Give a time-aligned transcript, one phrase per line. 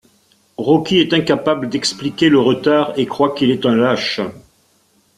[0.57, 4.19] Rocky est incapable d'expliquer le retard et croit qu'il est un lâche.